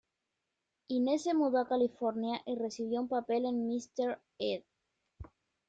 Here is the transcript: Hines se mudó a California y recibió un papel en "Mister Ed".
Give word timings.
Hines 0.87 1.21
se 1.21 1.35
mudó 1.35 1.59
a 1.59 1.67
California 1.67 2.41
y 2.47 2.55
recibió 2.55 3.01
un 3.01 3.07
papel 3.07 3.45
en 3.45 3.67
"Mister 3.67 4.19
Ed". 4.39 4.63